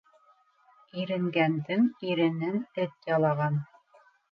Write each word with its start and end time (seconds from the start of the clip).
Иренгәндең 1.01 1.85
иренен 2.13 2.59
эт 2.87 3.09
ялаған. 3.13 3.63